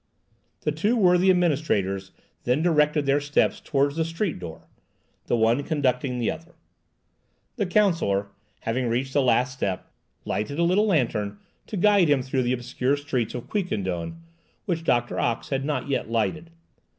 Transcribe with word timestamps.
The 0.61 0.71
two 0.71 0.95
worthy 0.97 1.29
administrators 1.29 2.09
then 2.43 2.63
directed 2.63 3.05
their 3.05 3.21
steps 3.21 3.59
towards 3.59 3.97
the 3.97 4.03
street 4.03 4.39
door, 4.39 4.67
the 5.27 5.35
one 5.37 5.61
conducting 5.61 6.17
the 6.17 6.31
other. 6.31 6.55
The 7.57 7.67
counsellor, 7.67 8.29
having 8.61 8.87
reached 8.87 9.13
the 9.13 9.21
last 9.21 9.53
step, 9.53 9.91
lighted 10.25 10.57
a 10.57 10.63
little 10.63 10.87
lantern 10.87 11.37
to 11.67 11.77
guide 11.77 12.09
him 12.09 12.23
through 12.23 12.41
the 12.41 12.53
obscure 12.53 12.97
streets 12.97 13.35
of 13.35 13.47
Quiquendone, 13.47 14.15
which 14.65 14.83
Doctor 14.83 15.19
Ox 15.19 15.49
had 15.49 15.63
not 15.65 15.87
yet 15.87 16.09
lighted. 16.09 16.49